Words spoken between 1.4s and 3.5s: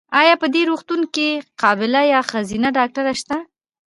قابیله یا ښځېنه ډاکټره سته؟